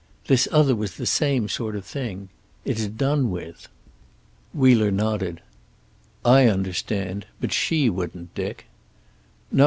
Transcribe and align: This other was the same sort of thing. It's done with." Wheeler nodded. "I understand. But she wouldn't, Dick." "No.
This 0.25 0.47
other 0.51 0.75
was 0.75 0.95
the 0.97 1.05
same 1.05 1.47
sort 1.47 1.75
of 1.75 1.85
thing. 1.85 2.29
It's 2.65 2.87
done 2.87 3.29
with." 3.29 3.67
Wheeler 4.51 4.89
nodded. 4.89 5.41
"I 6.25 6.47
understand. 6.47 7.27
But 7.39 7.53
she 7.53 7.87
wouldn't, 7.87 8.33
Dick." 8.33 8.65
"No. 9.51 9.59